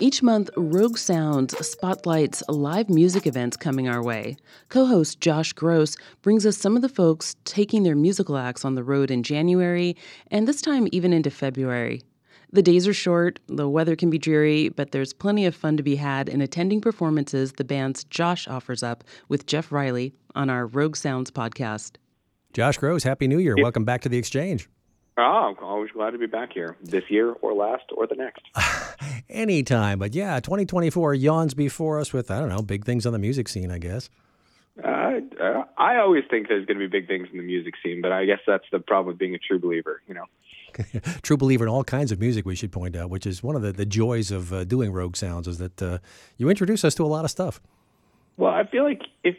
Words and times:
Each 0.00 0.22
month, 0.22 0.50
Rogue 0.56 0.96
Sounds 0.96 1.54
spotlights 1.66 2.42
live 2.48 2.88
music 2.88 3.26
events 3.26 3.56
coming 3.56 3.88
our 3.88 4.02
way. 4.02 4.36
Co 4.68 4.86
host 4.86 5.20
Josh 5.20 5.52
Gross 5.52 5.96
brings 6.22 6.46
us 6.46 6.56
some 6.56 6.76
of 6.76 6.82
the 6.82 6.88
folks 6.88 7.36
taking 7.44 7.82
their 7.82 7.96
musical 7.96 8.36
acts 8.36 8.64
on 8.64 8.74
the 8.74 8.84
road 8.84 9.10
in 9.10 9.22
January 9.22 9.96
and 10.30 10.48
this 10.48 10.62
time 10.62 10.88
even 10.92 11.12
into 11.12 11.30
February. 11.30 12.02
The 12.52 12.62
days 12.62 12.86
are 12.86 12.94
short, 12.94 13.40
the 13.46 13.68
weather 13.68 13.96
can 13.96 14.10
be 14.10 14.18
dreary, 14.18 14.68
but 14.68 14.92
there's 14.92 15.12
plenty 15.12 15.46
of 15.46 15.54
fun 15.54 15.76
to 15.78 15.82
be 15.82 15.96
had 15.96 16.28
in 16.28 16.40
attending 16.40 16.80
performances 16.80 17.52
the 17.52 17.64
bands 17.64 18.04
Josh 18.04 18.46
offers 18.46 18.82
up 18.82 19.04
with 19.28 19.46
Jeff 19.46 19.72
Riddle 19.72 20.10
on 20.34 20.50
our 20.50 20.66
Rogue 20.66 20.96
Sounds 20.96 21.30
podcast. 21.30 21.92
Josh 22.52 22.76
Gross, 22.76 23.04
Happy 23.04 23.26
New 23.26 23.38
Year. 23.38 23.56
Welcome 23.56 23.84
back 23.84 24.02
to 24.02 24.08
the 24.08 24.18
Exchange. 24.18 24.68
Oh, 25.18 25.54
I'm 25.58 25.62
always 25.62 25.90
glad 25.90 26.12
to 26.12 26.18
be 26.18 26.26
back 26.26 26.52
here 26.54 26.76
this 26.82 27.04
year 27.10 27.32
or 27.42 27.52
last 27.52 27.84
or 27.94 28.06
the 28.06 28.14
next. 28.14 28.42
Anytime. 29.28 29.98
But 29.98 30.14
yeah, 30.14 30.40
2024 30.40 31.14
yawns 31.14 31.52
before 31.52 32.00
us 32.00 32.12
with, 32.12 32.30
I 32.30 32.40
don't 32.40 32.48
know, 32.48 32.62
big 32.62 32.84
things 32.84 33.04
on 33.04 33.12
the 33.12 33.18
music 33.18 33.48
scene, 33.48 33.70
I 33.70 33.78
guess. 33.78 34.08
Uh, 34.82 35.20
uh, 35.38 35.64
I 35.76 35.96
always 35.98 36.24
think 36.30 36.48
there's 36.48 36.64
going 36.64 36.78
to 36.78 36.88
be 36.88 37.00
big 37.00 37.06
things 37.06 37.28
in 37.30 37.36
the 37.36 37.44
music 37.44 37.74
scene, 37.82 38.00
but 38.00 38.10
I 38.10 38.24
guess 38.24 38.38
that's 38.46 38.64
the 38.72 38.78
problem 38.78 39.08
with 39.08 39.18
being 39.18 39.34
a 39.34 39.38
true 39.38 39.58
believer, 39.58 40.00
you 40.08 40.14
know. 40.14 40.24
true 41.22 41.36
believer 41.36 41.66
in 41.66 41.68
all 41.68 41.84
kinds 41.84 42.10
of 42.10 42.18
music, 42.18 42.46
we 42.46 42.54
should 42.54 42.72
point 42.72 42.96
out, 42.96 43.10
which 43.10 43.26
is 43.26 43.42
one 43.42 43.54
of 43.54 43.60
the, 43.60 43.72
the 43.72 43.84
joys 43.84 44.30
of 44.30 44.50
uh, 44.50 44.64
doing 44.64 44.90
Rogue 44.92 45.16
Sounds, 45.16 45.46
is 45.46 45.58
that 45.58 45.82
uh, 45.82 45.98
you 46.38 46.48
introduce 46.48 46.84
us 46.84 46.94
to 46.94 47.04
a 47.04 47.06
lot 47.06 47.26
of 47.26 47.30
stuff. 47.30 47.60
Well, 48.38 48.52
I 48.52 48.66
feel 48.66 48.84
like 48.84 49.02
if 49.22 49.36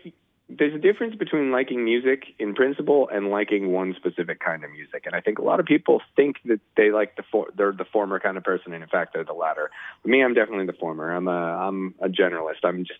there's 0.50 0.74
a 0.74 0.80
difference 0.80 1.16
between 1.16 1.52
liking 1.52 1.84
music 1.84 2.26
in 2.38 2.54
principle 2.54 3.10
and 3.12 3.30
liking 3.30 3.72
one 3.72 3.96
specific 3.96 4.40
kind 4.40 4.64
of 4.64 4.72
music. 4.72 5.04
And 5.06 5.16
I 5.16 5.22
think 5.22 5.40
a 5.40 5.42
lot 5.42 5.60
of 5.60 5.66
people 5.66 6.02
think 6.16 6.38
that 6.46 6.60
they 6.76 6.92
like 6.92 7.16
the 7.16 7.24
for, 7.32 7.48
they're 7.56 7.72
the 7.72 7.86
former 7.86 8.20
kind 8.20 8.38
of 8.38 8.44
person, 8.44 8.74
and 8.74 8.84
in 8.84 8.90
fact, 8.90 9.14
they're 9.14 9.24
the 9.24 9.34
latter. 9.34 9.72
For 10.02 10.10
me, 10.10 10.24
I'm 10.24 10.34
definitely 10.34 10.66
the 10.66 10.74
former. 10.74 11.12
I'm 11.12 11.28
a 11.28 11.32
I'm 11.32 11.96
a 12.02 12.10
generalist. 12.10 12.64
I'm 12.64 12.86
just 12.86 13.00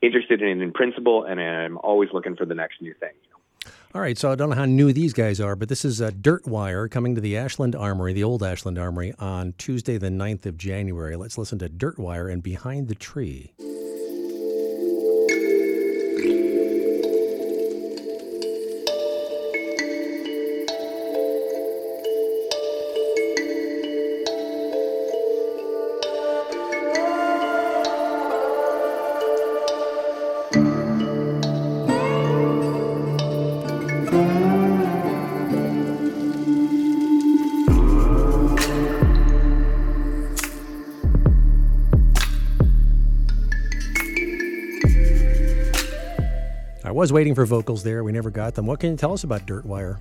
interested 0.00 0.42
in 0.42 0.62
in 0.62 0.72
principle, 0.72 1.24
and 1.24 1.40
I'm 1.40 1.78
always 1.78 2.10
looking 2.12 2.36
for 2.36 2.46
the 2.46 2.54
next 2.54 2.80
new 2.80 2.94
thing. 2.94 3.12
All 3.94 4.00
right, 4.00 4.18
so 4.18 4.30
I 4.30 4.34
don't 4.34 4.50
know 4.50 4.56
how 4.56 4.66
new 4.66 4.92
these 4.92 5.14
guys 5.14 5.40
are, 5.40 5.56
but 5.56 5.68
this 5.68 5.84
is 5.84 6.00
a 6.00 6.12
Dirtwire 6.12 6.90
coming 6.90 7.14
to 7.14 7.20
the 7.20 7.36
Ashland 7.38 7.74
Armory, 7.74 8.12
the 8.12 8.24
old 8.24 8.42
Ashland 8.42 8.78
Armory, 8.78 9.14
on 9.18 9.54
Tuesday, 9.56 9.96
the 9.96 10.10
9th 10.10 10.44
of 10.44 10.58
January. 10.58 11.16
Let's 11.16 11.38
listen 11.38 11.58
to 11.60 11.68
Dirtwire 11.68 12.30
and 12.30 12.42
Behind 12.42 12.88
the 12.88 12.94
Tree. 12.94 13.54
Was 47.06 47.12
waiting 47.12 47.36
for 47.36 47.46
vocals 47.46 47.84
there. 47.84 48.02
We 48.02 48.10
never 48.10 48.32
got 48.32 48.56
them. 48.56 48.66
What 48.66 48.80
can 48.80 48.90
you 48.90 48.96
tell 48.96 49.12
us 49.12 49.22
about 49.22 49.46
Dirtwire? 49.46 49.96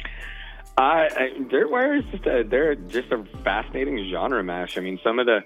Uh, 0.76 1.06
Dirtwire 1.52 2.00
is 2.00 2.06
just 2.12 2.26
a 2.26 2.44
they're 2.44 2.74
just 2.74 3.12
a 3.12 3.24
fascinating 3.44 4.10
genre 4.10 4.44
mash. 4.44 4.76
I 4.76 4.82
mean, 4.82 5.00
some 5.04 5.20
of 5.20 5.28
the 5.28 5.42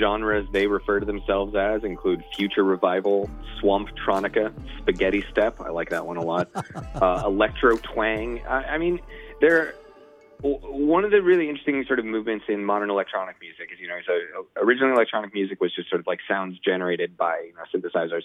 genres 0.00 0.46
they 0.54 0.66
refer 0.66 1.00
to 1.00 1.04
themselves 1.04 1.54
as 1.54 1.84
include 1.84 2.24
future 2.34 2.64
revival, 2.64 3.28
swamp 3.60 3.90
tronica, 4.06 4.54
spaghetti 4.78 5.22
step. 5.30 5.60
I 5.60 5.68
like 5.68 5.90
that 5.90 6.06
one 6.06 6.16
a 6.16 6.22
lot. 6.22 6.48
uh, 6.94 7.24
electro 7.26 7.76
twang. 7.76 8.40
I, 8.46 8.64
I 8.64 8.78
mean, 8.78 8.98
they're 9.42 9.74
one 10.42 11.04
of 11.04 11.12
the 11.12 11.22
really 11.22 11.48
interesting 11.48 11.84
sort 11.86 12.00
of 12.00 12.04
movements 12.04 12.46
in 12.48 12.64
modern 12.64 12.90
electronic 12.90 13.36
music 13.40 13.68
is, 13.72 13.78
you 13.78 13.86
know, 13.86 13.98
so 14.04 14.46
originally 14.60 14.92
electronic 14.92 15.32
music 15.32 15.60
was 15.60 15.72
just 15.74 15.88
sort 15.88 16.00
of 16.00 16.06
like 16.06 16.18
sounds 16.26 16.58
generated 16.58 17.16
by 17.16 17.46
you 17.46 17.54
know, 17.54 17.62
synthesizers, 17.72 18.22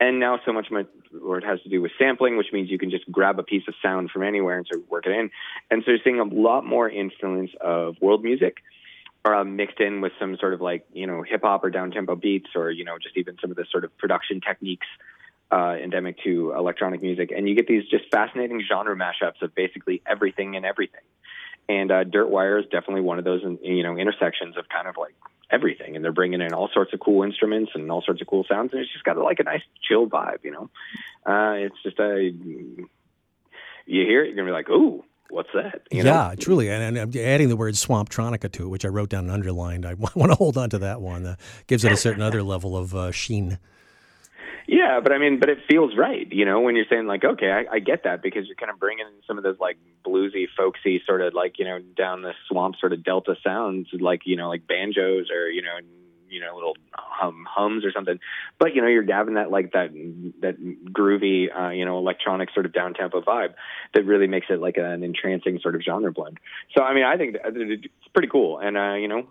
and 0.00 0.18
now 0.18 0.40
so 0.44 0.52
much 0.52 0.66
more 0.70 1.38
it 1.38 1.44
has 1.44 1.60
to 1.62 1.68
do 1.68 1.80
with 1.80 1.92
sampling, 1.96 2.36
which 2.36 2.48
means 2.52 2.70
you 2.70 2.78
can 2.78 2.90
just 2.90 3.10
grab 3.10 3.38
a 3.38 3.44
piece 3.44 3.62
of 3.68 3.74
sound 3.80 4.10
from 4.10 4.24
anywhere 4.24 4.58
and 4.58 4.66
sort 4.66 4.82
of 4.82 4.90
work 4.90 5.06
it 5.06 5.12
in. 5.12 5.30
And 5.70 5.82
so 5.84 5.92
you're 5.92 6.00
seeing 6.02 6.18
a 6.18 6.24
lot 6.24 6.66
more 6.66 6.88
influence 6.88 7.52
of 7.60 7.96
world 8.00 8.24
music, 8.24 8.56
uh, 9.24 9.44
mixed 9.44 9.78
in 9.78 10.00
with 10.00 10.12
some 10.18 10.36
sort 10.38 10.54
of 10.54 10.60
like 10.60 10.86
you 10.92 11.06
know 11.06 11.22
hip 11.22 11.42
hop 11.42 11.62
or 11.62 11.70
down 11.70 11.92
tempo 11.92 12.16
beats, 12.16 12.50
or 12.56 12.72
you 12.72 12.84
know 12.84 12.98
just 12.98 13.16
even 13.16 13.36
some 13.40 13.50
of 13.50 13.56
the 13.56 13.66
sort 13.70 13.84
of 13.84 13.96
production 13.96 14.40
techniques 14.40 14.86
uh, 15.52 15.76
endemic 15.82 16.16
to 16.24 16.52
electronic 16.52 17.02
music, 17.02 17.32
and 17.36 17.48
you 17.48 17.54
get 17.54 17.66
these 17.66 17.84
just 17.88 18.04
fascinating 18.10 18.62
genre 18.68 18.96
mashups 18.96 19.42
of 19.42 19.54
basically 19.54 20.02
everything 20.06 20.56
and 20.56 20.64
everything. 20.64 21.00
And 21.70 21.92
uh, 21.92 22.02
Dirtwire 22.02 22.58
is 22.58 22.64
definitely 22.64 23.02
one 23.02 23.20
of 23.20 23.24
those, 23.24 23.42
you 23.62 23.84
know, 23.84 23.96
intersections 23.96 24.56
of 24.56 24.68
kind 24.68 24.88
of 24.88 24.96
like 24.96 25.14
everything. 25.52 25.94
And 25.94 26.04
they're 26.04 26.10
bringing 26.10 26.40
in 26.40 26.52
all 26.52 26.68
sorts 26.74 26.92
of 26.92 26.98
cool 26.98 27.22
instruments 27.22 27.70
and 27.74 27.88
all 27.92 28.02
sorts 28.02 28.20
of 28.20 28.26
cool 28.26 28.44
sounds. 28.48 28.72
And 28.72 28.82
it's 28.82 28.92
just 28.92 29.04
got 29.04 29.16
like 29.18 29.38
a 29.38 29.44
nice 29.44 29.62
chill 29.80 30.08
vibe, 30.08 30.42
you 30.42 30.50
know. 30.50 30.68
Uh, 31.24 31.52
it's 31.66 31.80
just 31.84 32.00
a 32.00 32.32
you 33.86 34.04
hear 34.04 34.24
it, 34.24 34.28
you're 34.28 34.36
gonna 34.36 34.46
be 34.46 34.52
like, 34.52 34.68
ooh, 34.68 35.04
what's 35.28 35.50
that? 35.54 35.82
You 35.92 36.02
know? 36.02 36.12
yeah, 36.12 36.34
truly. 36.34 36.68
And, 36.70 36.98
and, 36.98 37.16
adding 37.16 37.48
the 37.48 37.56
word 37.56 37.76
swamp 37.76 38.08
tronica 38.08 38.50
to 38.52 38.64
it, 38.64 38.68
which 38.68 38.84
I 38.84 38.88
wrote 38.88 39.10
down 39.10 39.24
and 39.24 39.32
underlined, 39.32 39.86
I 39.86 39.94
want 40.14 40.32
to 40.32 40.34
hold 40.34 40.58
on 40.58 40.70
to 40.70 40.78
that 40.78 41.00
one. 41.00 41.24
Uh, 41.24 41.36
gives 41.68 41.84
it 41.84 41.92
a 41.92 41.96
certain 41.96 42.22
other 42.22 42.42
level 42.42 42.76
of 42.76 42.94
uh, 42.96 43.12
sheen. 43.12 43.58
Yeah, 44.70 45.00
but 45.02 45.10
I 45.10 45.18
mean, 45.18 45.40
but 45.40 45.48
it 45.48 45.58
feels 45.68 45.96
right, 45.96 46.30
you 46.30 46.44
know, 46.44 46.60
when 46.60 46.76
you're 46.76 46.84
saying 46.88 47.08
like, 47.08 47.24
okay, 47.24 47.50
I, 47.50 47.74
I 47.74 47.78
get 47.80 48.04
that 48.04 48.22
because 48.22 48.46
you're 48.46 48.54
kind 48.54 48.70
of 48.70 48.78
bringing 48.78 49.04
in 49.04 49.20
some 49.26 49.36
of 49.36 49.42
those 49.42 49.58
like 49.58 49.78
bluesy, 50.06 50.46
folksy 50.56 51.02
sort 51.04 51.22
of 51.22 51.34
like, 51.34 51.58
you 51.58 51.64
know, 51.64 51.80
down 51.80 52.22
the 52.22 52.34
swamp 52.46 52.76
sort 52.78 52.92
of 52.92 53.02
delta 53.02 53.34
sounds, 53.42 53.88
like 53.92 54.20
you 54.26 54.36
know, 54.36 54.48
like 54.48 54.68
banjos 54.68 55.26
or 55.28 55.48
you 55.48 55.62
know, 55.62 55.76
you 56.28 56.40
know, 56.40 56.54
little 56.54 56.76
hum 56.92 57.44
hums 57.50 57.84
or 57.84 57.90
something. 57.90 58.20
But 58.60 58.76
you 58.76 58.80
know, 58.80 58.86
you're 58.86 59.04
having 59.12 59.34
that 59.34 59.50
like 59.50 59.72
that 59.72 59.90
that 60.42 60.56
groovy, 60.92 61.48
uh, 61.52 61.70
you 61.70 61.84
know, 61.84 61.98
electronic 61.98 62.50
sort 62.54 62.64
of 62.64 62.72
down 62.72 62.94
tempo 62.94 63.22
vibe 63.22 63.54
that 63.94 64.04
really 64.04 64.28
makes 64.28 64.46
it 64.50 64.60
like 64.60 64.76
an 64.76 65.02
entrancing 65.02 65.58
sort 65.60 65.74
of 65.74 65.82
genre 65.82 66.12
blend. 66.12 66.38
So 66.76 66.84
I 66.84 66.94
mean, 66.94 67.04
I 67.04 67.16
think 67.16 67.38
it's 67.44 68.08
pretty 68.14 68.28
cool, 68.28 68.60
and 68.60 68.78
uh, 68.78 68.94
you 68.94 69.08
know, 69.08 69.26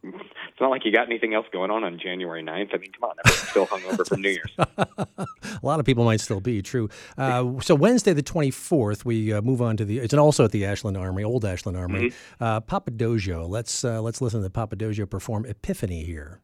it's 0.02 0.60
not 0.60 0.70
like 0.70 0.84
you 0.84 0.92
got 0.92 1.06
anything 1.06 1.34
else 1.34 1.46
going 1.52 1.70
on 1.70 1.84
on 1.84 1.98
January 1.98 2.42
9th. 2.42 2.74
I 2.74 2.78
mean, 2.78 2.92
come 2.92 3.10
on, 3.10 3.16
everyone's 3.24 3.48
still 3.48 3.66
hungover 3.66 4.06
from 4.06 4.22
New 4.22 4.30
Year's. 4.30 4.52
a 4.58 5.26
lot 5.62 5.80
of 5.80 5.86
people 5.86 6.04
might 6.04 6.20
still 6.20 6.40
be, 6.40 6.62
true. 6.62 6.88
Uh, 7.16 7.60
so 7.60 7.74
Wednesday 7.74 8.12
the 8.12 8.22
24th, 8.22 9.04
we 9.04 9.32
uh, 9.32 9.42
move 9.42 9.60
on 9.60 9.76
to 9.76 9.84
the, 9.84 9.98
it's 9.98 10.14
also 10.14 10.44
at 10.44 10.52
the 10.52 10.64
Ashland 10.64 10.96
Armory, 10.96 11.24
Old 11.24 11.44
Ashland 11.44 11.76
Armory, 11.76 12.10
mm-hmm. 12.10 12.44
uh, 12.44 12.60
Papadosio. 12.60 13.48
Let's, 13.48 13.84
uh, 13.84 14.00
let's 14.00 14.20
listen 14.20 14.42
to 14.42 14.50
Papadosio 14.50 15.08
perform 15.08 15.44
Epiphany 15.46 16.04
here. 16.04 16.40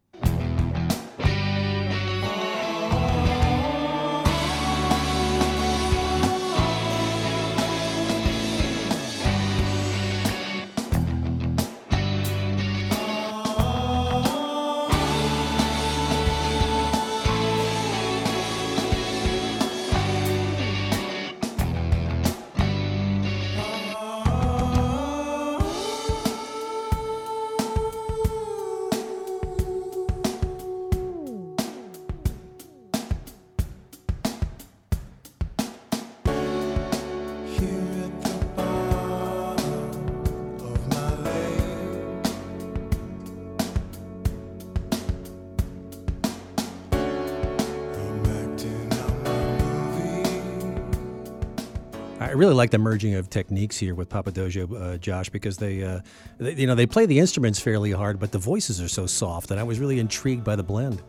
I 52.24 52.32
really 52.32 52.54
like 52.54 52.70
the 52.70 52.78
merging 52.78 53.14
of 53.14 53.30
techniques 53.30 53.76
here 53.76 53.94
with 53.94 54.08
Papadosio, 54.08 54.94
uh, 54.94 54.98
Josh, 54.98 55.28
because 55.28 55.56
they, 55.56 55.82
uh, 55.82 56.00
they, 56.38 56.54
you 56.54 56.66
know, 56.66 56.74
they 56.74 56.86
play 56.86 57.06
the 57.06 57.18
instruments 57.18 57.60
fairly 57.60 57.92
hard, 57.92 58.18
but 58.18 58.32
the 58.32 58.38
voices 58.38 58.80
are 58.80 58.88
so 58.88 59.06
soft, 59.06 59.50
and 59.50 59.60
I 59.60 59.62
was 59.62 59.78
really 59.78 59.98
intrigued 59.98 60.44
by 60.44 60.56
the 60.56 60.62
blend. 60.62 61.02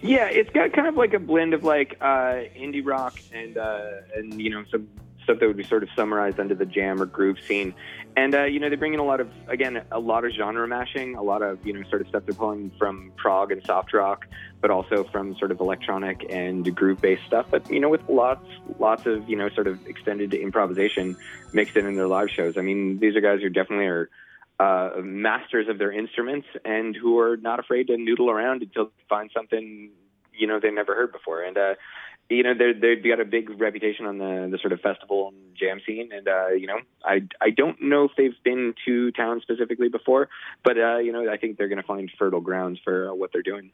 Yeah, 0.00 0.26
it's 0.26 0.50
got 0.50 0.72
kind 0.72 0.88
of 0.88 0.96
like 0.96 1.12
a 1.12 1.18
blend 1.18 1.52
of 1.52 1.64
like 1.64 1.96
uh, 2.00 2.44
indie 2.56 2.84
rock 2.84 3.18
and 3.32 3.58
uh, 3.58 3.90
and 4.14 4.40
you 4.40 4.50
know 4.50 4.64
some 4.70 4.88
stuff 5.30 5.40
that 5.40 5.46
would 5.46 5.56
be 5.56 5.64
sort 5.64 5.82
of 5.82 5.88
summarized 5.94 6.40
under 6.40 6.54
the 6.54 6.66
jam 6.66 7.00
or 7.00 7.06
groove 7.06 7.38
scene. 7.46 7.74
And 8.16 8.34
uh, 8.34 8.44
you 8.44 8.58
know, 8.58 8.68
they 8.68 8.76
bring 8.76 8.94
in 8.94 9.00
a 9.00 9.04
lot 9.04 9.20
of 9.20 9.30
again 9.46 9.82
a 9.92 10.00
lot 10.00 10.24
of 10.24 10.32
genre 10.32 10.66
mashing, 10.66 11.14
a 11.14 11.22
lot 11.22 11.42
of 11.42 11.64
you 11.64 11.72
know 11.72 11.88
sort 11.88 12.02
of 12.02 12.08
stuff 12.08 12.24
they're 12.26 12.34
pulling 12.34 12.72
from 12.78 13.12
prog 13.16 13.52
and 13.52 13.62
soft 13.64 13.92
rock, 13.92 14.26
but 14.60 14.70
also 14.70 15.04
from 15.04 15.36
sort 15.36 15.52
of 15.52 15.60
electronic 15.60 16.26
and 16.28 16.74
groove 16.74 17.00
based 17.00 17.22
stuff. 17.26 17.46
But 17.50 17.70
you 17.70 17.78
know, 17.78 17.88
with 17.88 18.02
lots 18.08 18.44
lots 18.78 19.06
of 19.06 19.28
you 19.28 19.36
know 19.36 19.48
sort 19.50 19.68
of 19.68 19.86
extended 19.86 20.34
improvisation 20.34 21.16
mixed 21.52 21.76
in 21.76 21.86
in 21.86 21.94
their 21.94 22.08
live 22.08 22.28
shows. 22.30 22.54
I 22.58 22.62
mean, 22.62 22.98
these 22.98 23.14
are 23.14 23.20
guys 23.20 23.40
who 23.40 23.48
definitely 23.48 23.86
are. 23.86 24.10
Uh, 24.58 25.00
masters 25.02 25.68
of 25.70 25.78
their 25.78 25.90
instruments 25.90 26.46
and 26.66 26.94
who 26.94 27.18
are 27.18 27.38
not 27.38 27.58
afraid 27.58 27.86
to 27.86 27.96
noodle 27.96 28.30
around 28.30 28.60
until 28.60 28.84
they 28.84 29.04
find 29.08 29.30
something 29.34 29.90
you 30.34 30.46
know 30.46 30.60
they 30.60 30.70
never 30.70 30.94
heard 30.94 31.12
before. 31.12 31.42
And 31.42 31.56
uh, 31.56 31.74
you 32.30 32.44
know 32.44 32.54
they're 32.56 32.72
they've 32.72 33.02
got 33.02 33.20
a 33.20 33.24
big 33.24 33.60
reputation 33.60 34.06
on 34.06 34.18
the 34.18 34.48
the 34.50 34.58
sort 34.58 34.72
of 34.72 34.80
festival 34.80 35.28
and 35.28 35.56
jam 35.56 35.80
scene. 35.86 36.10
And 36.12 36.26
uh 36.28 36.48
you 36.48 36.66
know 36.66 36.78
i 37.04 37.22
i 37.40 37.50
don't 37.50 37.82
know 37.82 38.04
if 38.04 38.12
they've 38.16 38.34
been 38.44 38.74
to 38.86 39.10
town 39.12 39.40
specifically 39.42 39.88
before 39.88 40.28
but 40.64 40.78
uh 40.78 40.98
you 40.98 41.12
know 41.12 41.30
i 41.30 41.36
think 41.36 41.58
they're 41.58 41.68
going 41.68 41.80
to 41.80 41.86
find 41.86 42.10
fertile 42.18 42.40
grounds 42.40 42.78
for 42.82 43.10
uh, 43.10 43.14
what 43.14 43.30
they're 43.32 43.42
doing. 43.42 43.70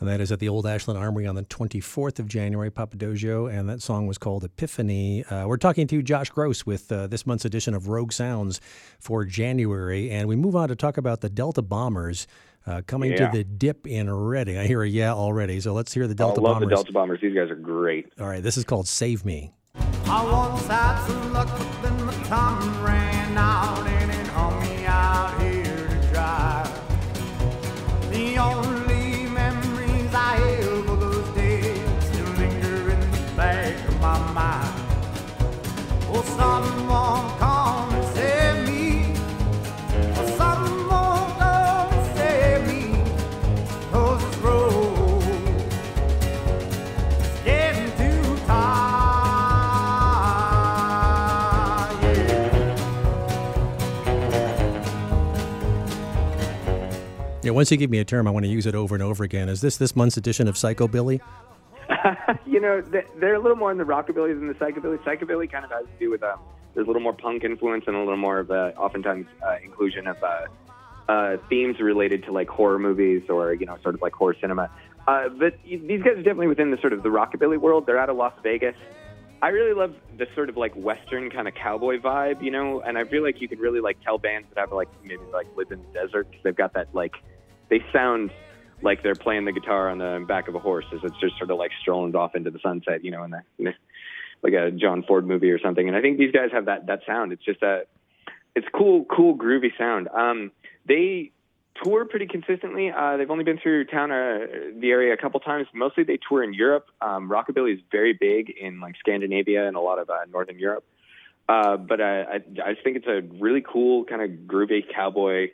And 0.00 0.08
that 0.08 0.20
is 0.20 0.32
at 0.32 0.40
the 0.40 0.48
old 0.48 0.66
ashland 0.66 0.98
armory 0.98 1.26
on 1.26 1.34
the 1.34 1.44
24th 1.44 2.18
of 2.18 2.26
january 2.26 2.70
Papadosio 2.70 3.52
and 3.52 3.68
that 3.68 3.82
song 3.82 4.06
was 4.06 4.18
called 4.18 4.42
epiphany. 4.42 5.24
Uh, 5.24 5.46
we're 5.46 5.56
talking 5.58 5.86
to 5.88 6.02
josh 6.02 6.30
gross 6.30 6.64
with 6.64 6.90
uh, 6.90 7.06
this 7.06 7.26
month's 7.26 7.44
edition 7.44 7.74
of 7.74 7.88
rogue 7.88 8.12
sounds 8.12 8.60
for 8.98 9.24
january. 9.24 10.10
And 10.10 10.28
we 10.28 10.36
move 10.36 10.56
on 10.56 10.68
to 10.68 10.76
talk 10.76 10.96
about 10.96 11.20
the 11.20 11.28
delta 11.28 11.62
bombers 11.62 12.26
uh, 12.66 12.82
coming 12.86 13.12
yeah. 13.12 13.30
to 13.30 13.36
the 13.36 13.44
dip 13.44 13.86
in 13.86 14.12
Redding. 14.12 14.58
I 14.58 14.66
hear 14.66 14.82
a 14.82 14.88
yeah 14.88 15.12
already. 15.12 15.60
So 15.60 15.72
let's 15.72 15.92
hear 15.92 16.06
the 16.06 16.14
Delta 16.14 16.40
I 16.40 16.44
love 16.44 16.54
Bombers. 16.54 16.68
the 16.68 16.74
Delta 16.74 16.92
Bombers. 16.92 17.20
These 17.20 17.34
guys 17.34 17.50
are 17.50 17.56
great. 17.56 18.12
All 18.20 18.26
right, 18.26 18.42
this 18.42 18.56
is 18.56 18.64
called 18.64 18.88
Save 18.88 19.24
Me. 19.24 19.52
Yeah. 57.42 57.52
Once 57.52 57.70
you 57.70 57.76
give 57.76 57.90
me 57.90 57.98
a 57.98 58.04
term, 58.04 58.26
I 58.26 58.30
want 58.30 58.44
to 58.44 58.50
use 58.50 58.66
it 58.66 58.74
over 58.74 58.94
and 58.94 59.02
over 59.02 59.24
again. 59.24 59.48
Is 59.48 59.60
this 59.60 59.76
this 59.76 59.94
month's 59.94 60.16
edition 60.16 60.48
of 60.48 60.56
Psychobilly? 60.56 61.20
you 62.46 62.60
know, 62.60 62.82
they're 63.16 63.34
a 63.34 63.38
little 63.38 63.56
more 63.56 63.70
in 63.70 63.78
the 63.78 63.84
rockabilly 63.84 64.38
than 64.38 64.48
the 64.48 64.54
psychobilly. 64.54 64.98
Psychobilly 64.98 65.50
kind 65.50 65.64
of 65.64 65.70
has 65.70 65.84
to 65.84 65.98
do 65.98 66.10
with 66.10 66.22
um, 66.22 66.38
there's 66.74 66.84
a 66.84 66.86
little 66.86 67.02
more 67.02 67.12
punk 67.12 67.44
influence 67.44 67.84
and 67.86 67.96
a 67.96 67.98
little 67.98 68.16
more 68.16 68.38
of 68.38 68.50
a, 68.50 68.74
oftentimes 68.76 69.26
uh, 69.46 69.56
inclusion 69.64 70.06
of 70.06 70.22
uh, 70.22 70.46
uh, 71.08 71.36
themes 71.48 71.80
related 71.80 72.22
to 72.24 72.32
like 72.32 72.48
horror 72.48 72.78
movies 72.78 73.22
or 73.28 73.54
you 73.54 73.66
know 73.66 73.76
sort 73.82 73.94
of 73.94 74.02
like 74.02 74.12
horror 74.12 74.36
cinema. 74.40 74.70
Uh, 75.06 75.28
but 75.28 75.54
these 75.64 76.02
guys 76.02 76.12
are 76.12 76.22
definitely 76.22 76.48
within 76.48 76.70
the 76.70 76.78
sort 76.80 76.92
of 76.92 77.02
the 77.02 77.08
rockabilly 77.08 77.58
world. 77.58 77.86
They're 77.86 77.98
out 77.98 78.10
of 78.10 78.16
Las 78.16 78.34
Vegas. 78.42 78.76
I 79.40 79.48
really 79.48 79.72
love 79.74 79.94
the 80.16 80.26
sort 80.34 80.48
of 80.48 80.56
like 80.56 80.74
western 80.74 81.30
kind 81.30 81.46
of 81.46 81.54
cowboy 81.54 81.98
vibe, 82.00 82.42
you 82.42 82.50
know, 82.50 82.80
and 82.80 82.98
I 82.98 83.04
feel 83.04 83.22
like 83.22 83.40
you 83.40 83.48
could 83.48 83.60
really 83.60 83.80
like 83.80 83.98
tell 84.04 84.18
bands 84.18 84.48
that 84.54 84.60
have 84.60 84.72
like 84.72 84.88
maybe 85.04 85.22
like 85.32 85.46
live 85.56 85.70
in 85.70 85.80
the 85.80 86.00
desert 86.00 86.26
'cause 86.32 86.40
they've 86.42 86.56
got 86.56 86.74
that 86.74 86.88
like 86.92 87.14
they 87.68 87.84
sound 87.92 88.32
like 88.82 89.02
they're 89.02 89.14
playing 89.14 89.44
the 89.44 89.52
guitar 89.52 89.90
on 89.90 89.98
the 89.98 90.24
back 90.26 90.48
of 90.48 90.54
a 90.54 90.58
horse 90.58 90.86
as 90.92 91.00
it's 91.04 91.18
just 91.20 91.36
sort 91.38 91.50
of 91.50 91.58
like 91.58 91.70
strolling 91.80 92.14
off 92.16 92.34
into 92.34 92.50
the 92.50 92.58
sunset, 92.60 93.04
you 93.04 93.10
know, 93.10 93.22
in 93.22 93.30
the, 93.30 93.42
in 93.58 93.64
the 93.66 93.74
like 94.42 94.54
a 94.54 94.70
John 94.70 95.02
Ford 95.02 95.26
movie 95.26 95.50
or 95.50 95.58
something. 95.60 95.86
And 95.86 95.96
I 95.96 96.00
think 96.00 96.18
these 96.18 96.32
guys 96.32 96.50
have 96.52 96.66
that 96.66 96.86
that 96.86 97.00
sound. 97.06 97.32
It's 97.32 97.44
just 97.44 97.62
a 97.62 97.82
it's 98.56 98.66
cool, 98.74 99.04
cool, 99.04 99.36
groovy 99.36 99.76
sound. 99.78 100.08
Um, 100.08 100.50
they 100.86 101.30
tour 101.82 102.04
pretty 102.04 102.26
consistently. 102.26 102.90
Uh, 102.90 103.16
they've 103.16 103.30
only 103.30 103.44
been 103.44 103.58
through 103.58 103.84
town, 103.86 104.10
uh, 104.10 104.46
the 104.78 104.90
area 104.90 105.12
a 105.12 105.16
couple 105.16 105.40
times. 105.40 105.66
Mostly 105.74 106.04
they 106.04 106.18
tour 106.28 106.42
in 106.42 106.54
Europe. 106.54 106.86
Um, 107.00 107.30
rockabilly 107.30 107.74
is 107.74 107.80
very 107.90 108.12
big 108.12 108.50
in 108.50 108.80
like 108.80 108.96
Scandinavia 108.98 109.66
and 109.66 109.76
a 109.76 109.80
lot 109.80 109.98
of 109.98 110.10
uh, 110.10 110.18
Northern 110.30 110.58
Europe. 110.58 110.84
Uh, 111.48 111.76
but 111.76 112.00
I, 112.00 112.22
I, 112.22 112.34
I 112.64 112.72
just 112.72 112.84
think 112.84 112.96
it's 112.96 113.06
a 113.06 113.22
really 113.40 113.62
cool 113.62 114.04
kind 114.04 114.22
of 114.22 114.30
groovy 114.46 114.82
cowboy 114.94 115.48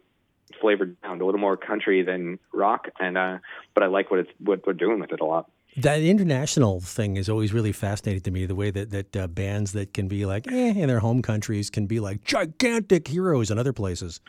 flavored 0.60 0.96
sound, 1.02 1.20
a 1.20 1.24
little 1.24 1.40
more 1.40 1.56
country 1.56 2.02
than 2.02 2.38
rock. 2.52 2.88
And 2.98 3.16
uh, 3.16 3.38
but 3.74 3.82
I 3.82 3.86
like 3.86 4.10
what 4.10 4.20
it's 4.20 4.30
what 4.38 4.64
they're 4.64 4.74
doing 4.74 5.00
with 5.00 5.12
it 5.12 5.20
a 5.20 5.24
lot. 5.24 5.50
That 5.76 6.00
international 6.00 6.80
thing 6.80 7.16
is 7.16 7.28
always 7.28 7.52
really 7.52 7.72
fascinating 7.72 8.22
to 8.22 8.30
me. 8.30 8.46
The 8.46 8.54
way 8.54 8.70
that 8.70 8.90
that 8.90 9.16
uh, 9.16 9.26
bands 9.28 9.72
that 9.72 9.94
can 9.94 10.08
be 10.08 10.26
like 10.26 10.46
eh, 10.50 10.70
in 10.70 10.88
their 10.88 11.00
home 11.00 11.22
countries 11.22 11.70
can 11.70 11.86
be 11.86 12.00
like 12.00 12.24
gigantic 12.24 13.08
heroes 13.08 13.50
in 13.50 13.58
other 13.58 13.72
places. 13.72 14.20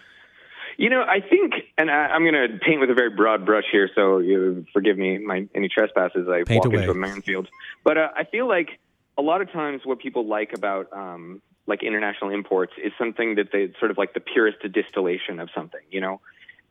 You 0.78 0.90
know, 0.90 1.02
I 1.02 1.22
think, 1.22 1.54
and 1.78 1.90
I, 1.90 2.08
I'm 2.08 2.24
going 2.24 2.34
to 2.34 2.60
paint 2.60 2.82
with 2.82 2.90
a 2.90 2.94
very 2.94 3.10
broad 3.10 3.46
brush 3.46 3.64
here, 3.72 3.90
so 3.96 4.20
you 4.20 4.66
forgive 4.74 4.98
me 4.98 5.18
my 5.18 5.48
any 5.56 5.70
trespasses 5.70 6.28
I 6.28 6.44
Paint 6.44 6.66
walk 6.66 6.74
away. 6.74 6.84
into 6.84 6.92
a 6.92 6.96
minefield. 6.96 7.48
But 7.84 7.98
uh, 7.98 8.10
I 8.16 8.26
feel 8.26 8.48
like 8.48 8.80
a 9.18 9.22
lot 9.22 9.42
of 9.42 9.52
times 9.52 9.82
what 9.86 10.00
people 10.00 10.28
like 10.28 10.52
about 10.54 10.92
um, 10.92 11.42
like 11.66 11.84
international 11.84 12.32
imports 12.32 12.74
is 12.84 12.92
something 12.98 13.36
that 13.36 13.52
they 13.52 13.72
sort 13.80 13.92
of 13.92 13.98
like 13.98 14.14
the 14.14 14.20
purest 14.20 14.58
distillation 14.74 15.40
of 15.40 15.50
something, 15.56 15.82
you 15.90 16.02
know. 16.02 16.20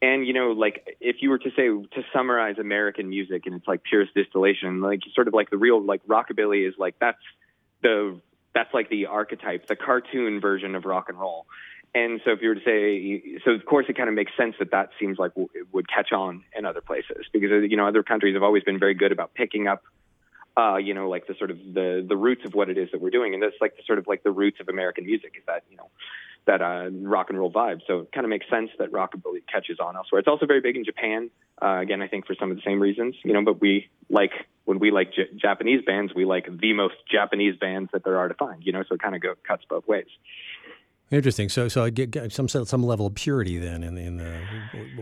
And 0.02 0.26
you 0.26 0.34
know, 0.34 0.50
like 0.50 0.98
if 1.00 1.16
you 1.20 1.30
were 1.30 1.38
to 1.38 1.50
say 1.50 1.68
to 1.68 2.04
summarize 2.12 2.58
American 2.58 3.08
music 3.08 3.46
and 3.46 3.54
it's 3.54 3.66
like 3.66 3.82
purest 3.84 4.12
distillation, 4.14 4.80
like 4.82 5.00
sort 5.14 5.28
of 5.28 5.34
like 5.34 5.48
the 5.50 5.56
real 5.56 5.82
like 5.82 6.06
rockabilly 6.06 6.68
is 6.68 6.74
like 6.78 6.96
that's 7.00 7.22
the 7.82 8.20
that's 8.54 8.72
like 8.74 8.90
the 8.90 9.06
archetype, 9.06 9.66
the 9.66 9.76
cartoon 9.76 10.40
version 10.40 10.74
of 10.74 10.84
rock 10.84 11.08
and 11.08 11.18
roll. 11.18 11.46
And 11.94 12.20
so 12.25 12.32
if 12.32 12.43
you 12.43 12.49
were 12.49 12.56
to 12.56 12.64
say, 12.64 13.38
so 13.44 13.52
of 13.52 13.64
course 13.67 13.87
it 13.88 13.96
kind 13.96 14.08
of 14.08 14.17
makes 14.17 14.32
sense 14.37 14.56
that 14.58 14.73
that 14.73 14.91
seems 14.99 15.17
like 15.19 15.31
it 15.37 15.67
would 15.73 15.88
catch 15.88 16.12
on 16.12 16.43
in 16.56 16.64
other 16.64 16.81
places 16.81 17.26
because 17.32 17.52
uh, 17.52 17.58
you 17.58 17.76
know 17.76 17.87
other 17.87 18.02
countries 18.02 18.35
have 18.35 18.43
always 18.43 18.64
been 18.64 18.81
very 18.81 18.94
good 18.94 19.12
about 19.12 19.32
picking 19.35 19.69
up, 19.69 19.85
uh, 20.56 20.76
you 20.76 20.93
know, 20.93 21.08
like 21.08 21.29
the 21.29 21.35
sort 21.35 21.52
of 21.52 21.58
the 21.58 22.05
the 22.06 22.17
roots 22.17 22.44
of 22.44 22.55
what 22.55 22.69
it 22.69 22.79
is 22.79 22.88
that 22.91 23.00
we're 23.00 23.11
doing, 23.11 23.32
and 23.32 23.43
that's 23.43 23.55
like 23.61 23.76
the 23.76 23.82
sort 23.87 24.00
of 24.00 24.08
like 24.08 24.25
the 24.25 24.32
roots 24.32 24.58
of 24.61 24.69
American 24.69 25.06
music 25.06 25.35
is 25.37 25.44
that 25.46 25.62
you 25.70 25.76
know 25.76 25.88
that 26.46 26.61
uh, 26.61 26.91
rock 26.91 27.31
and 27.31 27.38
roll 27.38 27.50
vibe. 27.50 27.81
So 27.87 28.00
it 28.00 28.12
kind 28.12 28.25
of 28.25 28.31
makes 28.31 28.49
sense 28.50 28.70
that 28.79 28.93
rockabilly 28.93 29.47
catches 29.50 29.79
on 29.79 29.97
elsewhere. 29.97 30.19
It's 30.19 30.29
also 30.29 30.47
very 30.47 30.61
big 30.61 30.76
in 30.76 30.85
Japan. 30.85 31.31
Uh, 31.62 31.79
again, 31.81 32.02
I 32.02 32.08
think 32.08 32.26
for 32.26 32.35
some 32.35 32.50
of 32.50 32.56
the 32.56 32.62
same 32.64 32.81
reasons, 32.81 33.14
you 33.23 33.32
know. 33.32 33.44
But 33.44 33.61
we 33.61 33.88
like 34.11 34.32
when 34.64 34.81
we 34.81 34.90
like 34.90 35.12
J- 35.12 35.30
Japanese 35.37 35.85
bands, 35.85 36.12
we 36.14 36.25
like 36.25 36.47
the 36.47 36.73
most 36.73 36.95
Japanese 37.11 37.57
bands 37.57 37.90
that 37.92 38.04
there 38.04 38.18
are 38.18 38.28
to 38.28 38.35
find. 38.35 38.64
You 38.64 38.73
know, 38.73 38.83
so 38.88 38.97
it 38.97 39.00
kind 39.00 39.14
of 39.14 39.23
go 39.23 39.35
cuts 39.47 39.64
both 39.68 39.87
ways. 39.87 40.09
Interesting. 41.14 41.49
So, 41.49 41.68
so 41.68 41.85
I 41.85 41.90
get 41.90 42.11
get 42.11 42.33
some 42.33 42.49
some 42.49 42.83
level 42.83 43.06
of 43.06 43.14
purity 43.14 43.59
then 43.59 43.85
in 43.85 43.97
in 43.97 44.16
the, 44.16 44.40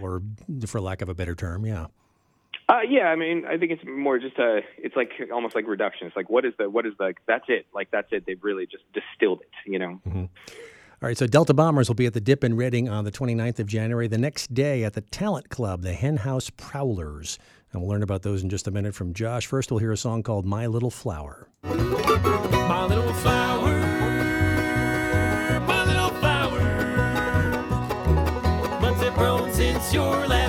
or 0.00 0.22
for 0.66 0.80
lack 0.80 1.00
of 1.00 1.08
a 1.08 1.14
better 1.14 1.34
term, 1.34 1.64
yeah. 1.64 1.86
Uh, 2.68 2.80
yeah, 2.88 3.08
I 3.08 3.16
mean, 3.16 3.44
I 3.46 3.58
think 3.58 3.72
it's 3.72 3.82
more 3.84 4.18
just 4.18 4.38
a, 4.38 4.60
it's 4.78 4.94
like 4.94 5.10
almost 5.32 5.54
like 5.54 5.66
reduction. 5.66 6.06
It's 6.06 6.16
like, 6.16 6.30
what 6.30 6.44
is 6.44 6.54
the, 6.58 6.70
what 6.70 6.86
is 6.86 6.92
the, 6.98 7.12
that's 7.26 7.44
it. 7.48 7.66
Like, 7.74 7.90
that's 7.90 8.08
it. 8.12 8.24
They've 8.24 8.42
really 8.42 8.66
just 8.66 8.84
distilled 8.94 9.40
it, 9.40 9.70
you 9.70 9.78
know? 9.78 10.00
All 11.02 11.08
right, 11.08 11.18
so 11.18 11.26
Delta 11.26 11.52
Bombers 11.52 11.88
will 11.88 11.96
be 11.96 12.06
at 12.06 12.14
the 12.14 12.20
Dip 12.20 12.44
in 12.44 12.56
Redding 12.56 12.88
on 12.88 13.04
the 13.04 13.10
29th 13.10 13.58
of 13.58 13.66
January. 13.66 14.06
The 14.06 14.16
next 14.16 14.54
day 14.54 14.84
at 14.84 14.94
the 14.94 15.00
Talent 15.00 15.50
Club, 15.50 15.82
the 15.82 15.92
Henhouse 15.92 16.48
Prowlers. 16.50 17.38
And 17.72 17.82
we'll 17.82 17.90
learn 17.90 18.02
about 18.02 18.22
those 18.22 18.42
in 18.42 18.48
just 18.48 18.68
a 18.68 18.70
minute 18.70 18.94
from 18.94 19.12
Josh. 19.12 19.46
First, 19.46 19.70
we'll 19.70 19.80
hear 19.80 19.92
a 19.92 19.96
song 19.96 20.22
called 20.22 20.46
My 20.46 20.66
Little 20.66 20.90
Flower. 20.90 21.48
My 21.64 22.86
little 22.86 23.12
flower, 23.14 23.41
since 29.82 29.94
your 29.94 30.28
last 30.28 30.41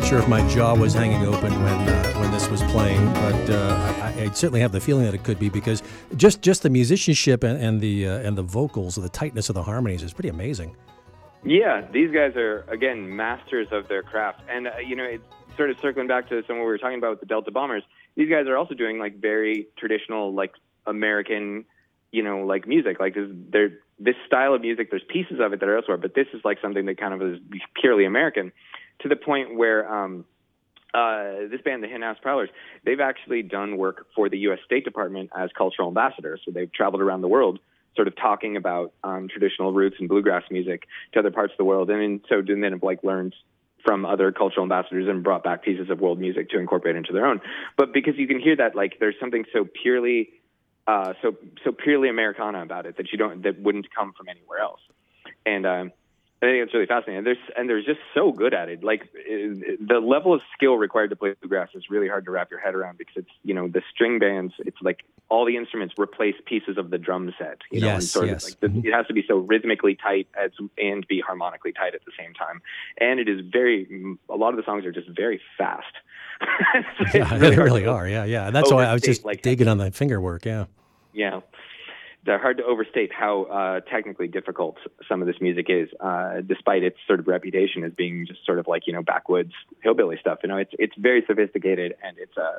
not 0.00 0.06
sure 0.06 0.18
if 0.18 0.28
my 0.28 0.46
jaw 0.50 0.74
was 0.74 0.92
hanging 0.92 1.24
open 1.24 1.50
when 1.62 1.72
uh, 1.72 2.12
when 2.18 2.30
this 2.30 2.50
was 2.50 2.62
playing, 2.64 3.02
but 3.14 3.48
uh, 3.48 3.94
I, 4.02 4.24
I 4.24 4.30
certainly 4.32 4.60
have 4.60 4.70
the 4.70 4.80
feeling 4.80 5.04
that 5.06 5.14
it 5.14 5.24
could 5.24 5.38
be 5.38 5.48
because 5.48 5.82
just 6.16 6.42
just 6.42 6.62
the 6.62 6.68
musicianship 6.68 7.42
and, 7.42 7.58
and 7.58 7.80
the 7.80 8.06
uh, 8.06 8.18
and 8.18 8.36
the 8.36 8.42
vocals, 8.42 8.96
the 8.96 9.08
tightness 9.08 9.48
of 9.48 9.54
the 9.54 9.62
harmonies 9.62 10.02
is 10.02 10.12
pretty 10.12 10.28
amazing. 10.28 10.76
Yeah, 11.44 11.86
these 11.92 12.10
guys 12.10 12.36
are 12.36 12.66
again 12.68 13.16
masters 13.16 13.68
of 13.72 13.88
their 13.88 14.02
craft, 14.02 14.42
and 14.50 14.66
uh, 14.66 14.72
you 14.86 14.96
know, 14.96 15.04
it's 15.04 15.24
sort 15.56 15.70
of 15.70 15.78
circling 15.80 16.08
back 16.08 16.28
to 16.28 16.42
some 16.46 16.58
what 16.58 16.64
we 16.64 16.72
were 16.72 16.78
talking 16.78 16.98
about 16.98 17.12
with 17.12 17.20
the 17.20 17.26
Delta 17.26 17.50
Bombers. 17.50 17.82
These 18.16 18.28
guys 18.28 18.46
are 18.48 18.56
also 18.58 18.74
doing 18.74 18.98
like 18.98 19.18
very 19.18 19.66
traditional, 19.78 20.34
like 20.34 20.52
American, 20.86 21.64
you 22.12 22.22
know, 22.22 22.40
like 22.40 22.68
music. 22.68 23.00
Like 23.00 23.14
this, 23.14 23.30
this 23.98 24.16
style 24.26 24.52
of 24.52 24.60
music. 24.60 24.90
There's 24.90 25.04
pieces 25.08 25.38
of 25.40 25.54
it 25.54 25.60
that 25.60 25.68
are 25.70 25.76
elsewhere, 25.76 25.96
but 25.96 26.14
this 26.14 26.26
is 26.34 26.42
like 26.44 26.58
something 26.60 26.84
that 26.84 26.98
kind 26.98 27.14
of 27.14 27.22
is 27.22 27.38
purely 27.80 28.04
American, 28.04 28.52
to 29.00 29.08
the 29.08 29.16
point 29.16 29.56
where. 29.56 29.92
um 29.92 30.24
uh, 30.94 31.48
this 31.50 31.60
band, 31.60 31.82
the 31.82 31.88
Henhouse 31.88 32.16
Prowlers, 32.22 32.48
they've 32.84 33.00
actually 33.00 33.42
done 33.42 33.76
work 33.76 34.06
for 34.14 34.30
the 34.30 34.38
U.S. 34.38 34.60
State 34.64 34.82
Department 34.82 35.28
as 35.36 35.50
cultural 35.56 35.88
ambassadors. 35.88 36.40
So 36.44 36.52
they've 36.52 36.72
traveled 36.72 37.02
around 37.02 37.20
the 37.20 37.28
world, 37.28 37.58
sort 37.96 38.08
of 38.08 38.16
talking 38.16 38.56
about 38.56 38.94
um, 39.04 39.28
traditional 39.28 39.74
roots 39.74 39.96
and 39.98 40.08
bluegrass 40.08 40.44
music 40.50 40.84
to 41.12 41.18
other 41.18 41.30
parts 41.30 41.52
of 41.52 41.58
the 41.58 41.64
world, 41.64 41.90
and 41.90 42.02
in 42.02 42.22
so 42.30 42.40
doing, 42.40 42.62
then 42.62 42.72
have 42.72 42.82
like 42.82 43.04
learned 43.04 43.34
from 43.84 44.06
other 44.06 44.32
cultural 44.32 44.64
ambassadors 44.64 45.06
and 45.08 45.22
brought 45.22 45.44
back 45.44 45.62
pieces 45.62 45.90
of 45.90 46.00
world 46.00 46.18
music 46.18 46.50
to 46.50 46.58
incorporate 46.58 46.96
into 46.96 47.12
their 47.12 47.26
own. 47.26 47.40
But 47.76 47.92
because 47.92 48.14
you 48.16 48.26
can 48.26 48.40
hear 48.40 48.56
that, 48.56 48.74
like 48.74 48.96
there's 48.98 49.14
something 49.20 49.44
so 49.52 49.66
purely, 49.82 50.30
uh, 50.86 51.12
so 51.20 51.36
so 51.62 51.72
purely 51.72 52.08
Americana 52.08 52.62
about 52.62 52.86
it 52.86 52.96
that 52.96 53.12
you 53.12 53.18
don't 53.18 53.42
that 53.42 53.60
wouldn't 53.60 53.86
come 53.94 54.12
from 54.12 54.28
anywhere 54.28 54.60
else. 54.60 54.80
And 55.44 55.66
um, 55.66 55.92
I 56.42 56.46
think 56.46 56.64
it's 56.64 56.74
really 56.74 56.86
fascinating. 56.86 57.18
And 57.18 57.26
there's 57.26 57.38
and 57.56 57.68
they're 57.68 57.82
just 57.82 58.00
so 58.14 58.30
good 58.30 58.52
at 58.52 58.68
it. 58.68 58.84
Like 58.84 59.02
uh, 59.04 59.74
the 59.80 60.00
level 60.04 60.34
of 60.34 60.42
skill 60.54 60.74
required 60.76 61.08
to 61.10 61.16
play 61.16 61.34
bluegrass 61.40 61.70
is 61.74 61.84
really 61.88 62.08
hard 62.08 62.26
to 62.26 62.30
wrap 62.30 62.50
your 62.50 62.60
head 62.60 62.74
around 62.74 62.98
because 62.98 63.16
it's 63.16 63.30
you 63.42 63.54
know 63.54 63.68
the 63.68 63.82
string 63.92 64.18
bands. 64.18 64.52
It's 64.58 64.76
like 64.82 65.02
all 65.30 65.46
the 65.46 65.56
instruments 65.56 65.94
replace 65.98 66.34
pieces 66.44 66.76
of 66.76 66.90
the 66.90 66.98
drum 66.98 67.34
set. 67.38 67.58
You 67.70 67.80
know, 67.80 67.88
and 67.88 68.02
Yes, 68.02 68.10
sort 68.10 68.26
yes. 68.26 68.44
of 68.44 68.62
like 68.62 68.82
the, 68.82 68.88
it 68.88 68.92
has 68.92 69.06
to 69.06 69.14
be 69.14 69.24
so 69.26 69.38
rhythmically 69.38 69.94
tight 69.94 70.28
as 70.38 70.50
and 70.76 71.06
be 71.08 71.20
harmonically 71.20 71.72
tight 71.72 71.94
at 71.94 72.04
the 72.04 72.12
same 72.18 72.34
time. 72.34 72.60
And 72.98 73.18
it 73.18 73.28
is 73.30 73.40
very. 73.50 73.86
A 74.28 74.36
lot 74.36 74.50
of 74.50 74.56
the 74.58 74.62
songs 74.64 74.84
are 74.84 74.92
just 74.92 75.08
very 75.08 75.40
fast. 75.56 75.86
Yeah, 77.14 77.32
really 77.38 77.50
they 77.56 77.62
really 77.62 77.86
are. 77.86 78.06
Yeah, 78.06 78.24
yeah. 78.24 78.46
And 78.46 78.54
that's 78.54 78.70
why 78.70 78.84
I 78.84 78.92
was 78.92 79.00
just 79.02 79.24
like- 79.24 79.40
digging 79.40 79.68
on 79.68 79.78
the 79.78 79.90
finger 79.90 80.20
work. 80.20 80.44
Yeah. 80.44 80.66
yeah 81.14 81.40
hard 82.26 82.58
to 82.58 82.64
overstate 82.64 83.12
how 83.12 83.44
uh, 83.44 83.80
technically 83.80 84.28
difficult 84.28 84.76
some 85.08 85.20
of 85.20 85.26
this 85.26 85.36
music 85.40 85.66
is, 85.68 85.88
uh, 86.00 86.40
despite 86.40 86.82
its 86.82 86.96
sort 87.06 87.20
of 87.20 87.26
reputation 87.26 87.84
as 87.84 87.92
being 87.92 88.26
just 88.26 88.44
sort 88.44 88.58
of 88.58 88.66
like 88.66 88.86
you 88.86 88.92
know 88.92 89.02
backwoods 89.02 89.52
hillbilly 89.82 90.16
stuff. 90.20 90.38
You 90.42 90.48
know, 90.48 90.56
it's 90.56 90.72
it's 90.78 90.94
very 90.98 91.24
sophisticated, 91.26 91.94
and 92.02 92.18
it's 92.18 92.36
uh, 92.36 92.58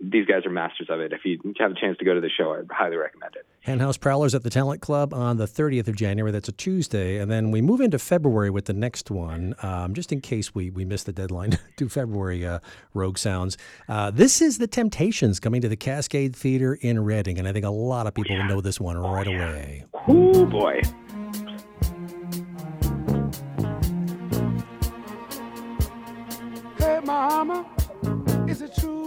these 0.00 0.26
guys 0.26 0.44
are 0.46 0.50
masters 0.50 0.88
of 0.90 1.00
it. 1.00 1.12
If 1.12 1.24
you 1.24 1.38
have 1.58 1.72
a 1.72 1.74
chance 1.74 1.98
to 1.98 2.04
go 2.04 2.14
to 2.14 2.20
the 2.20 2.30
show, 2.30 2.52
I 2.52 2.62
highly 2.74 2.96
recommend 2.96 3.36
it. 3.36 3.46
Henhouse 3.60 3.96
Prowlers 3.96 4.34
at 4.34 4.42
the 4.42 4.50
Talent 4.50 4.80
Club 4.80 5.14
on 5.14 5.36
the 5.36 5.46
30th 5.46 5.86
of 5.86 5.94
January. 5.94 6.32
That's 6.32 6.48
a 6.48 6.52
Tuesday. 6.52 7.18
And 7.18 7.30
then 7.30 7.50
we 7.52 7.60
move 7.60 7.80
into 7.80 7.98
February 7.98 8.50
with 8.50 8.64
the 8.64 8.72
next 8.72 9.10
one, 9.10 9.54
um, 9.62 9.94
just 9.94 10.10
in 10.10 10.20
case 10.20 10.54
we, 10.54 10.70
we 10.70 10.84
missed 10.84 11.06
the 11.06 11.12
deadline 11.12 11.58
to 11.76 11.88
February 11.88 12.44
uh, 12.44 12.58
Rogue 12.94 13.18
Sounds. 13.18 13.56
Uh, 13.88 14.10
this 14.10 14.42
is 14.42 14.58
The 14.58 14.66
Temptations 14.66 15.38
coming 15.38 15.60
to 15.60 15.68
the 15.68 15.76
Cascade 15.76 16.34
Theater 16.34 16.74
in 16.74 17.04
Redding. 17.04 17.38
And 17.38 17.46
I 17.46 17.52
think 17.52 17.64
a 17.64 17.70
lot 17.70 18.06
of 18.06 18.14
people 18.14 18.36
will 18.36 18.44
know 18.44 18.60
this 18.60 18.80
one 18.80 18.98
right 18.98 19.26
away. 19.26 19.84
Oh 20.08 20.44
boy. 20.46 20.80
Hey, 26.78 26.98
mama, 27.04 27.64
is 27.66 27.66
it 27.66 27.72
true 27.72 27.81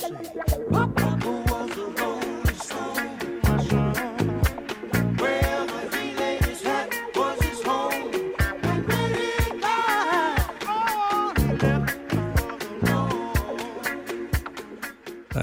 I 0.00 0.04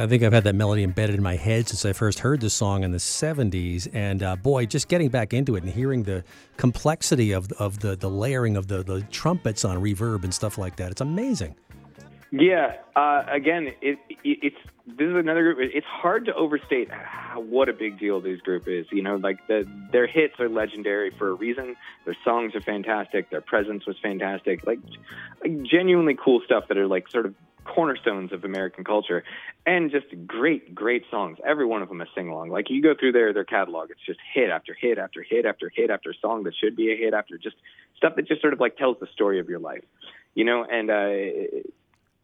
think 0.07 0.23
I've 0.23 0.31
had 0.31 0.45
that 0.45 0.55
melody 0.55 0.83
embedded 0.83 1.15
in 1.15 1.23
my 1.23 1.35
head 1.35 1.67
since 1.67 1.83
I 1.83 1.91
first 1.91 2.19
heard 2.19 2.39
this 2.39 2.53
song 2.53 2.83
in 2.83 2.91
the 2.91 2.97
70s. 2.97 3.89
And 3.91 4.23
uh, 4.23 4.37
boy, 4.37 4.67
just 4.67 4.87
getting 4.87 5.09
back 5.09 5.33
into 5.33 5.57
it 5.57 5.63
and 5.63 5.71
hearing 5.71 6.03
the 6.03 6.23
complexity 6.55 7.33
of, 7.33 7.51
of 7.53 7.79
the, 7.79 7.97
the 7.97 8.09
layering 8.09 8.55
of 8.55 8.67
the, 8.67 8.83
the 8.83 9.01
trumpets 9.11 9.65
on 9.65 9.81
reverb 9.81 10.23
and 10.23 10.33
stuff 10.33 10.57
like 10.57 10.77
that. 10.77 10.91
It's 10.91 11.01
amazing. 11.01 11.55
Yeah. 12.37 12.75
Uh, 12.95 13.23
again, 13.29 13.67
it, 13.81 13.97
it, 14.09 14.17
it's 14.23 14.57
this 14.85 15.07
is 15.07 15.15
another 15.15 15.53
group. 15.53 15.71
It's 15.73 15.87
hard 15.87 16.25
to 16.25 16.33
overstate 16.35 16.91
how, 16.91 17.39
what 17.39 17.69
a 17.69 17.73
big 17.73 17.97
deal 17.97 18.19
this 18.19 18.41
group 18.41 18.67
is. 18.67 18.85
You 18.91 19.01
know, 19.03 19.15
like 19.15 19.47
the, 19.47 19.67
their 19.91 20.05
hits 20.05 20.37
are 20.39 20.49
legendary 20.49 21.11
for 21.11 21.29
a 21.29 21.33
reason. 21.33 21.75
Their 22.03 22.17
songs 22.25 22.53
are 22.53 22.61
fantastic. 22.61 23.29
Their 23.29 23.41
presence 23.41 23.85
was 23.85 23.95
fantastic. 24.01 24.67
Like, 24.67 24.79
like 25.41 25.63
genuinely 25.63 26.15
cool 26.21 26.41
stuff 26.45 26.65
that 26.67 26.77
are 26.77 26.87
like 26.87 27.09
sort 27.09 27.25
of 27.25 27.35
cornerstones 27.63 28.31
of 28.31 28.43
American 28.43 28.83
culture, 28.83 29.23
and 29.65 29.89
just 29.89 30.05
great, 30.27 30.75
great 30.75 31.03
songs. 31.09 31.37
Every 31.43 31.65
one 31.65 31.81
of 31.81 31.87
them 31.89 32.01
a 32.01 32.05
sing 32.13 32.27
along. 32.27 32.49
Like 32.49 32.69
you 32.69 32.81
go 32.81 32.93
through 32.99 33.13
their 33.13 33.33
their 33.33 33.45
catalog, 33.45 33.91
it's 33.91 34.05
just 34.05 34.19
hit 34.33 34.49
after 34.49 34.73
hit 34.73 34.97
after 34.97 35.23
hit 35.23 35.45
after 35.45 35.71
hit 35.73 35.89
after 35.89 36.13
song 36.13 36.43
that 36.43 36.53
should 36.53 36.75
be 36.75 36.91
a 36.91 36.97
hit 36.97 37.13
after 37.13 37.37
just 37.37 37.55
stuff 37.95 38.13
that 38.17 38.27
just 38.27 38.41
sort 38.41 38.53
of 38.53 38.59
like 38.59 38.77
tells 38.77 38.99
the 38.99 39.07
story 39.13 39.39
of 39.39 39.47
your 39.47 39.59
life. 39.59 39.83
You 40.35 40.43
know, 40.43 40.65
and 40.65 40.91
uh, 40.91 41.63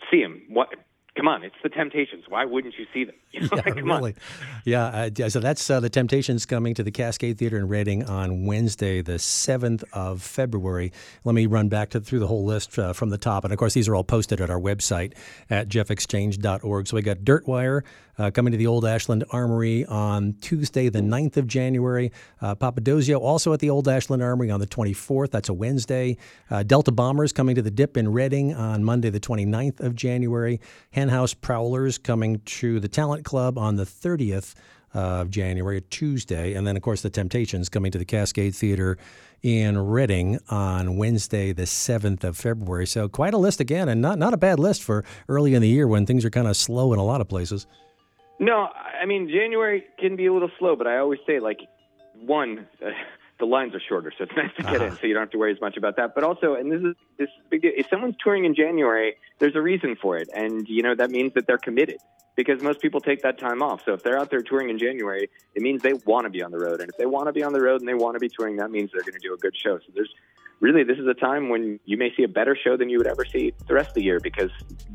see 0.09 0.21
them. 0.21 0.41
What? 0.49 0.69
Come 1.17 1.27
on, 1.27 1.43
it's 1.43 1.55
the 1.61 1.67
Temptations. 1.67 2.23
Why 2.29 2.45
wouldn't 2.45 2.75
you 2.77 2.85
see 2.93 3.03
them? 3.03 3.15
You 3.31 3.41
know, 3.41 3.49
Yeah, 3.51 3.61
like, 3.65 3.75
come 3.75 3.83
really. 3.83 4.15
Yeah, 4.63 5.09
uh, 5.19 5.29
so 5.29 5.41
that's 5.41 5.69
uh, 5.69 5.81
the 5.81 5.89
Temptations 5.89 6.45
coming 6.45 6.73
to 6.75 6.83
the 6.83 6.91
Cascade 6.91 7.37
Theater 7.37 7.57
in 7.57 7.67
Redding 7.67 8.05
on 8.05 8.45
Wednesday, 8.45 9.01
the 9.01 9.19
seventh 9.19 9.83
of 9.91 10.21
February. 10.21 10.93
Let 11.25 11.35
me 11.35 11.47
run 11.47 11.67
back 11.67 11.89
to 11.89 11.99
through 11.99 12.19
the 12.19 12.27
whole 12.27 12.45
list 12.45 12.79
uh, 12.79 12.93
from 12.93 13.09
the 13.09 13.17
top, 13.17 13.43
and 13.43 13.51
of 13.51 13.59
course 13.59 13.73
these 13.73 13.89
are 13.89 13.95
all 13.95 14.05
posted 14.05 14.39
at 14.39 14.49
our 14.49 14.59
website 14.59 15.13
at 15.49 15.67
jeffexchange.org. 15.67 16.87
So 16.87 16.95
we 16.95 17.01
got 17.01 17.17
Dirtwire 17.17 17.81
uh, 18.21 18.29
coming 18.29 18.51
to 18.51 18.57
the 18.57 18.67
Old 18.67 18.85
Ashland 18.85 19.23
Armory 19.31 19.83
on 19.85 20.35
Tuesday, 20.41 20.89
the 20.89 20.99
9th 20.99 21.37
of 21.37 21.47
January. 21.47 22.11
Uh, 22.39 22.53
Papadosio 22.53 23.19
also 23.19 23.51
at 23.51 23.59
the 23.59 23.71
Old 23.71 23.87
Ashland 23.87 24.21
Armory 24.21 24.51
on 24.51 24.59
the 24.59 24.67
24th. 24.67 25.31
That's 25.31 25.49
a 25.49 25.53
Wednesday. 25.53 26.17
Uh, 26.51 26.61
Delta 26.61 26.91
Bombers 26.91 27.33
coming 27.33 27.55
to 27.55 27.63
the 27.63 27.71
Dip 27.71 27.97
in 27.97 28.11
Redding 28.11 28.53
on 28.53 28.83
Monday, 28.83 29.09
the 29.09 29.19
29th 29.19 29.79
of 29.79 29.95
January. 29.95 30.61
Henhouse 30.91 31.33
Prowlers 31.33 31.97
coming 31.97 32.39
to 32.41 32.79
the 32.79 32.87
Talent 32.87 33.25
Club 33.25 33.57
on 33.57 33.75
the 33.75 33.85
30th 33.85 34.53
of 34.93 35.31
January, 35.31 35.81
Tuesday. 35.89 36.53
And 36.53 36.67
then, 36.67 36.77
of 36.77 36.83
course, 36.83 37.01
the 37.01 37.09
Temptations 37.09 37.69
coming 37.69 37.91
to 37.91 37.97
the 37.97 38.05
Cascade 38.05 38.53
Theater 38.53 38.99
in 39.41 39.79
Redding 39.79 40.37
on 40.49 40.97
Wednesday, 40.97 41.53
the 41.53 41.63
7th 41.63 42.23
of 42.23 42.37
February. 42.37 42.85
So 42.85 43.09
quite 43.09 43.33
a 43.33 43.37
list 43.37 43.59
again, 43.59 43.89
and 43.89 43.99
not, 43.99 44.19
not 44.19 44.33
a 44.35 44.37
bad 44.37 44.59
list 44.59 44.83
for 44.83 45.03
early 45.27 45.55
in 45.55 45.61
the 45.63 45.69
year 45.69 45.87
when 45.87 46.05
things 46.05 46.23
are 46.23 46.29
kind 46.29 46.47
of 46.47 46.55
slow 46.55 46.93
in 46.93 46.99
a 46.99 47.03
lot 47.03 47.21
of 47.21 47.27
places. 47.27 47.65
No, 48.41 48.67
I 48.99 49.05
mean 49.05 49.29
January 49.29 49.85
can 49.99 50.15
be 50.15 50.25
a 50.25 50.33
little 50.33 50.49
slow, 50.57 50.75
but 50.75 50.87
I 50.87 50.97
always 50.97 51.19
say 51.27 51.39
like 51.39 51.59
one, 52.19 52.67
uh, 52.83 52.89
the 53.39 53.45
lines 53.45 53.75
are 53.75 53.79
shorter, 53.87 54.11
so 54.17 54.23
it's 54.23 54.33
nice 54.35 54.49
to 54.57 54.63
get 54.63 54.81
in, 54.81 54.95
so 54.97 55.05
you 55.05 55.13
don't 55.13 55.21
have 55.21 55.29
to 55.31 55.37
worry 55.37 55.51
as 55.51 55.61
much 55.61 55.77
about 55.77 55.95
that. 55.97 56.15
But 56.15 56.23
also, 56.23 56.55
and 56.55 56.71
this 56.71 56.81
is 56.81 56.95
this 57.19 57.27
is 57.27 57.45
big 57.51 57.61
deal. 57.61 57.71
If 57.77 57.87
someone's 57.89 58.15
touring 58.21 58.45
in 58.45 58.55
January, 58.55 59.15
there's 59.37 59.55
a 59.55 59.61
reason 59.61 59.95
for 59.95 60.17
it, 60.17 60.27
and 60.33 60.67
you 60.67 60.81
know 60.81 60.95
that 60.95 61.11
means 61.11 61.33
that 61.35 61.45
they're 61.45 61.59
committed 61.59 61.97
because 62.35 62.63
most 62.63 62.81
people 62.81 62.99
take 62.99 63.21
that 63.21 63.37
time 63.37 63.61
off. 63.61 63.83
So 63.85 63.93
if 63.93 64.01
they're 64.01 64.17
out 64.17 64.31
there 64.31 64.41
touring 64.41 64.71
in 64.71 64.79
January, 64.79 65.29
it 65.53 65.61
means 65.61 65.83
they 65.83 65.93
want 65.93 66.25
to 66.25 66.31
be 66.31 66.41
on 66.41 66.49
the 66.49 66.57
road, 66.57 66.81
and 66.81 66.89
if 66.89 66.97
they 66.97 67.05
want 67.05 67.27
to 67.27 67.33
be 67.33 67.43
on 67.43 67.53
the 67.53 67.61
road 67.61 67.81
and 67.81 67.87
they 67.87 67.93
want 67.93 68.15
to 68.15 68.19
be 68.19 68.29
touring, 68.29 68.55
that 68.57 68.71
means 68.71 68.89
they're 68.91 69.03
going 69.03 69.13
to 69.13 69.19
do 69.19 69.35
a 69.35 69.37
good 69.37 69.55
show. 69.55 69.77
So 69.77 69.91
there's 69.93 70.13
really 70.61 70.83
this 70.83 70.97
is 70.97 71.07
a 71.07 71.13
time 71.13 71.49
when 71.49 71.79
you 71.85 71.97
may 71.97 72.13
see 72.15 72.23
a 72.23 72.27
better 72.27 72.55
show 72.55 72.77
than 72.77 72.89
you 72.89 72.97
would 72.97 73.07
ever 73.07 73.25
see 73.25 73.53
the 73.67 73.73
rest 73.73 73.89
of 73.89 73.95
the 73.95 74.03
year 74.03 74.19
because 74.19 74.49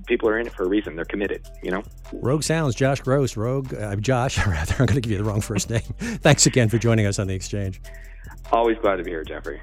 people 0.06 0.28
are 0.28 0.38
in 0.38 0.46
it 0.46 0.54
for 0.54 0.62
a 0.62 0.68
reason. 0.68 0.96
They're 0.96 1.04
committed, 1.04 1.46
you 1.62 1.70
know. 1.70 1.82
Rogue 2.12 2.42
Sounds, 2.42 2.74
Josh 2.74 3.00
Gross. 3.00 3.36
Rogue, 3.36 3.74
uh, 3.74 3.96
Josh, 3.96 4.38
rather. 4.46 4.74
I'm 4.74 4.86
going 4.86 4.94
to 4.94 5.00
give 5.00 5.12
you 5.12 5.18
the 5.18 5.24
wrong 5.24 5.40
first 5.40 5.68
name. 5.68 5.80
Thanks 5.98 6.46
again 6.46 6.68
for 6.68 6.78
joining 6.78 7.06
us 7.06 7.18
on 7.18 7.26
the 7.26 7.34
exchange. 7.34 7.82
Always 8.52 8.78
glad 8.78 8.96
to 8.96 9.02
be 9.02 9.10
here, 9.10 9.24
Jeffrey. 9.24 9.60